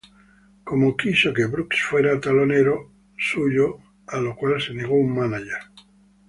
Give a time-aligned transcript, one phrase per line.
[0.63, 3.77] Como quiso que Brooks fuera telonero suyo,
[4.07, 5.61] a lo cual se negó un mánager.